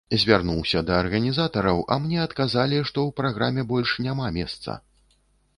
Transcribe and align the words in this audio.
Звярнуўся 0.21 0.79
да 0.87 0.95
арганізатараў, 1.01 1.83
а 1.95 1.99
мне 2.05 2.19
адказалі, 2.27 2.81
што 2.91 2.97
ў 3.07 3.19
праграме 3.21 3.67
больш 3.73 3.95
няма 4.07 4.33
месца. 4.39 4.81